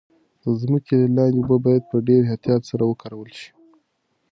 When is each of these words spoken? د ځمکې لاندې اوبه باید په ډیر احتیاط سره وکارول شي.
د 0.41 0.45
ځمکې 0.61 0.97
لاندې 1.15 1.39
اوبه 1.39 1.57
باید 1.65 1.83
په 1.91 1.97
ډیر 2.07 2.21
احتیاط 2.31 2.61
سره 2.69 2.83
وکارول 2.87 3.29
شي. 3.39 3.49